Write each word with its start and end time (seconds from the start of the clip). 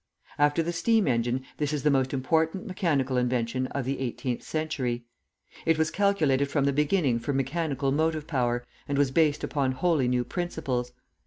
After 0.39 0.63
the 0.63 0.73
steam 0.73 1.07
engine, 1.07 1.43
this 1.57 1.71
is 1.71 1.83
the 1.83 1.91
most 1.91 2.11
important 2.11 2.65
mechanical 2.65 3.17
invention 3.17 3.67
of 3.67 3.85
the 3.85 3.97
18th 3.97 4.41
century. 4.41 5.05
It 5.63 5.77
was 5.77 5.91
calculated 5.91 6.47
from 6.49 6.63
the 6.65 6.73
beginning 6.73 7.19
for 7.19 7.33
mechanical 7.33 7.91
motive 7.91 8.25
power, 8.25 8.65
and 8.87 8.97
was 8.97 9.11
based 9.11 9.43
upon 9.43 9.73
wholly 9.73 10.07
new 10.07 10.23
principles. 10.23 10.91